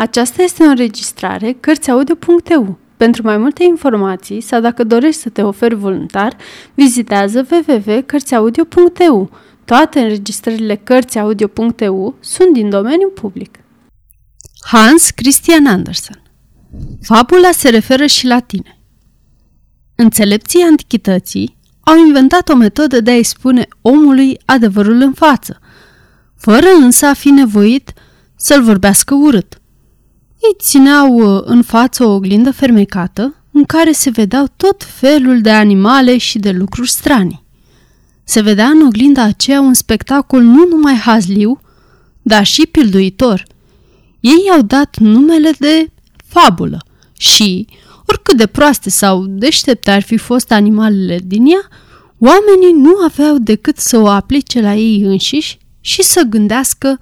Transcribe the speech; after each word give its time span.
Aceasta 0.00 0.42
este 0.42 0.62
o 0.62 0.66
înregistrare 0.66 1.52
Cărțiaudio.eu. 1.52 2.78
Pentru 2.96 3.22
mai 3.22 3.36
multe 3.36 3.64
informații 3.64 4.40
sau 4.40 4.60
dacă 4.60 4.84
dorești 4.84 5.20
să 5.20 5.28
te 5.28 5.42
oferi 5.42 5.74
voluntar, 5.74 6.36
vizitează 6.74 7.46
www.cărțiaudio.eu. 7.50 9.30
Toate 9.64 10.00
înregistrările 10.00 10.76
Cărțiaudio.eu 10.76 12.14
sunt 12.20 12.52
din 12.52 12.70
domeniu 12.70 13.08
public. 13.08 13.58
Hans 14.66 15.10
Christian 15.10 15.66
Andersen 15.66 16.22
Fabula 17.02 17.50
se 17.50 17.68
referă 17.68 18.06
și 18.06 18.26
la 18.26 18.38
tine. 18.38 18.80
Înțelepții 19.94 20.62
antichității 20.62 21.56
au 21.80 21.96
inventat 21.96 22.48
o 22.48 22.54
metodă 22.54 23.00
de 23.00 23.10
a-i 23.10 23.22
spune 23.22 23.68
omului 23.80 24.38
adevărul 24.44 25.00
în 25.00 25.12
față, 25.12 25.58
fără 26.36 26.66
însă 26.80 27.06
a 27.06 27.14
fi 27.14 27.28
nevoit 27.28 27.92
să-l 28.36 28.62
vorbească 28.62 29.14
urât. 29.14 29.60
Ei 30.42 30.56
țineau 30.58 31.14
uh, 31.14 31.42
în 31.44 31.62
față 31.62 32.04
o 32.04 32.14
oglindă 32.14 32.50
fermecată 32.52 33.34
în 33.52 33.64
care 33.64 33.92
se 33.92 34.10
vedeau 34.10 34.46
tot 34.56 34.84
felul 34.84 35.40
de 35.40 35.50
animale 35.50 36.18
și 36.18 36.38
de 36.38 36.50
lucruri 36.50 36.90
stranii. 36.90 37.44
Se 38.24 38.40
vedea 38.40 38.66
în 38.66 38.82
oglinda 38.82 39.22
aceea 39.22 39.60
un 39.60 39.74
spectacol 39.74 40.42
nu 40.42 40.66
numai 40.66 40.94
hazliu, 40.94 41.60
dar 42.22 42.44
și 42.44 42.66
pilduitor. 42.66 43.44
Ei 44.20 44.42
i-au 44.46 44.62
dat 44.62 44.96
numele 44.98 45.50
de 45.58 45.90
fabulă 46.26 46.84
și, 47.18 47.66
oricât 48.06 48.36
de 48.36 48.46
proaste 48.46 48.90
sau 48.90 49.24
deștepte 49.26 49.90
ar 49.90 50.02
fi 50.02 50.16
fost 50.16 50.52
animalele 50.52 51.20
din 51.24 51.46
ea, 51.46 51.68
oamenii 52.18 52.72
nu 52.72 52.92
aveau 53.04 53.38
decât 53.38 53.78
să 53.78 53.98
o 53.98 54.08
aplice 54.08 54.60
la 54.60 54.74
ei 54.74 55.00
înșiși 55.02 55.58
și 55.80 56.02
să 56.02 56.22
gândească 56.28 56.98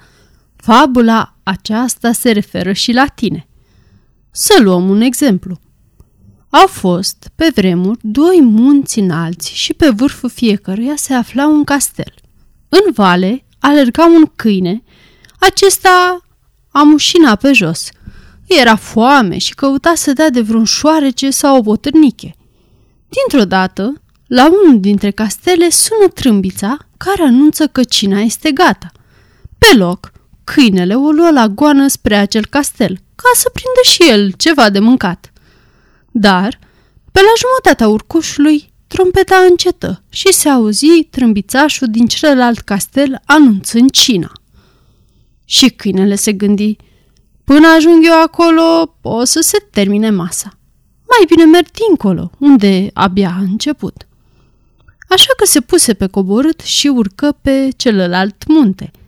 fabula 0.69 1.35
aceasta 1.43 2.13
se 2.13 2.31
referă 2.31 2.73
și 2.73 2.93
la 2.93 3.07
tine. 3.07 3.49
Să 4.31 4.59
luăm 4.61 4.89
un 4.89 5.01
exemplu. 5.01 5.61
Au 6.51 6.67
fost, 6.67 7.31
pe 7.35 7.51
vremuri, 7.55 7.99
doi 8.03 8.41
munți 8.43 8.99
înalți 8.99 9.57
și 9.57 9.75
pe 9.75 9.89
vârful 9.89 10.31
fiecăruia 10.31 10.97
se 10.97 11.15
afla 11.15 11.47
un 11.47 11.65
castel. 11.65 12.15
În 12.69 12.93
vale 12.93 13.45
alerga 13.59 14.05
un 14.07 14.25
câine, 14.37 14.83
acesta 15.39 16.25
amușina 16.71 17.35
pe 17.35 17.53
jos. 17.53 17.89
Era 18.47 18.77
foame 18.77 19.39
și 19.39 19.55
căuta 19.55 19.93
să 19.95 20.13
dea 20.13 20.31
de 20.31 20.41
vreun 20.41 20.65
șoarece 20.65 21.31
sau 21.31 21.57
o 21.57 21.63
botârniche. 21.63 22.35
Dintr-o 23.09 23.49
dată, 23.49 24.03
la 24.27 24.47
unul 24.47 24.81
dintre 24.81 25.11
castele 25.11 25.71
sună 25.71 26.09
trâmbița 26.15 26.77
care 26.97 27.23
anunță 27.23 27.67
că 27.67 27.85
cina 27.85 28.21
este 28.21 28.51
gata. 28.51 28.93
Pe 29.59 29.77
loc, 29.77 30.17
câinele 30.53 30.95
o 30.95 31.11
luă 31.11 31.31
la 31.31 31.49
goană 31.49 31.89
spre 31.89 32.17
acel 32.17 32.47
castel, 32.47 32.99
ca 33.15 33.31
să 33.35 33.51
prindă 33.53 33.81
și 33.83 34.11
el 34.11 34.33
ceva 34.33 34.71
de 34.71 34.79
mâncat. 34.79 35.33
Dar, 36.11 36.59
pe 37.13 37.21
la 37.21 37.33
jumătatea 37.39 37.89
urcușului, 37.89 38.73
trompeta 38.87 39.37
încetă 39.51 40.03
și 40.09 40.33
se 40.33 40.49
auzi 40.49 41.03
trâmbițașul 41.11 41.89
din 41.91 42.07
celălalt 42.07 42.59
castel 42.59 43.21
anunțând 43.25 43.91
cina. 43.91 44.33
Și 45.45 45.69
câinele 45.69 46.15
se 46.15 46.33
gândi, 46.33 46.77
până 47.45 47.69
ajung 47.77 48.05
eu 48.05 48.23
acolo, 48.23 48.97
o 49.03 49.25
să 49.25 49.41
se 49.41 49.67
termine 49.71 50.11
masa. 50.11 50.59
Mai 51.09 51.27
bine 51.27 51.45
merg 51.45 51.67
dincolo, 51.71 52.31
unde 52.39 52.91
abia 52.93 53.35
a 53.39 53.41
început. 53.41 54.07
Așa 55.09 55.33
că 55.37 55.47
se 55.47 55.61
puse 55.61 55.95
pe 55.95 56.07
coborât 56.07 56.61
și 56.61 56.87
urcă 56.87 57.39
pe 57.43 57.69
celălalt 57.77 58.47
munte– 58.47 58.91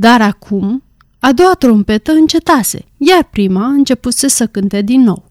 dar 0.00 0.20
acum, 0.20 0.82
a 1.18 1.32
doua 1.32 1.54
trompetă 1.54 2.12
încetase, 2.12 2.84
iar 2.96 3.28
prima 3.30 3.66
începuse 3.66 4.28
să 4.28 4.46
cânte 4.46 4.82
din 4.82 5.00
nou. 5.00 5.30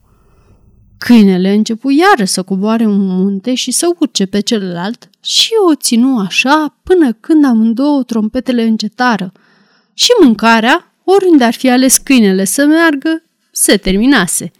Câinele 0.98 1.54
începu 1.54 1.90
iară 1.90 2.26
să 2.26 2.44
coboare 2.44 2.86
un 2.86 3.06
munte 3.06 3.54
și 3.54 3.72
să 3.72 3.96
urce 4.00 4.26
pe 4.26 4.40
celălalt 4.40 5.10
și 5.22 5.52
o 5.70 5.76
ținu 5.76 6.20
așa 6.20 6.76
până 6.84 7.14
când 7.14 7.46
amândouă 7.46 8.04
trompetele 8.04 8.64
încetară 8.64 9.32
și 9.94 10.10
mâncarea, 10.22 10.94
oriunde 11.04 11.44
ar 11.44 11.54
fi 11.54 11.70
ales 11.70 11.98
câinele 11.98 12.44
să 12.44 12.66
meargă, 12.66 13.24
se 13.52 13.78
terminase. 13.78 14.52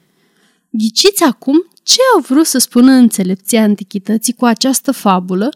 Ghiciți 0.70 1.24
acum 1.24 1.66
ce 1.84 2.00
au 2.16 2.22
vrut 2.22 2.46
să 2.46 2.58
spună 2.58 2.92
înțelepții 2.92 3.58
antichității 3.58 4.34
cu 4.34 4.46
această 4.46 4.92
fabulă 4.92 5.50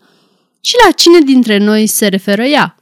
și 0.62 0.76
la 0.86 0.92
cine 0.92 1.20
dintre 1.20 1.58
noi 1.58 1.88
se 1.88 2.08
referă 2.08 2.44
ea? 2.44 2.78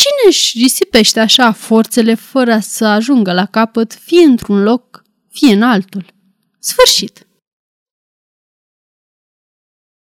Cine 0.00 0.28
își 0.28 0.58
risipește 0.58 1.20
așa 1.20 1.52
forțele 1.52 2.14
fără 2.14 2.58
să 2.60 2.84
ajungă 2.84 3.32
la 3.32 3.46
capăt, 3.46 3.92
fie 3.92 4.22
într-un 4.22 4.62
loc, 4.62 5.02
fie 5.30 5.52
în 5.52 5.62
altul? 5.62 6.06
Sfârșit! 6.58 7.27